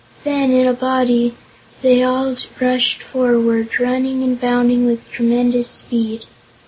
Then, 0.23 0.51
in 0.51 0.65
a 0.65 0.73
body, 0.73 1.35
they 1.83 2.01
all 2.01 2.35
rushed 2.59 3.03
forward, 3.03 3.79
running 3.79 4.23
and 4.23 4.41
bounding 4.41 4.87
with 4.87 5.07
tremendous 5.11 5.67
speed. 5.69 6.23